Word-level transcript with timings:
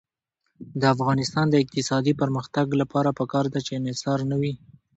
د 0.79 0.81
افغانستان 0.95 1.45
د 1.49 1.55
اقتصادي 1.63 2.13
پرمختګ 2.21 2.67
لپاره 2.81 3.09
پکار 3.19 3.45
ده 3.53 3.59
چې 3.65 3.71
انحصار 3.79 4.19
نه 4.31 4.37
وي. 4.41 4.53